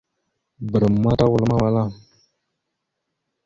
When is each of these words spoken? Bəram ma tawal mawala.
Bəram 0.69 0.95
ma 1.03 1.11
tawal 1.19 1.43
mawala. 1.49 1.83